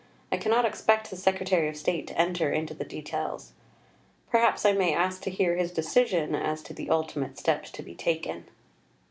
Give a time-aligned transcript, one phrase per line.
[0.31, 3.51] I cannot expect the Secretary of State to enter into the details.
[4.31, 7.93] Perhaps I may ask to hear his decision as to the ultimate steps to be
[7.93, 8.47] taken."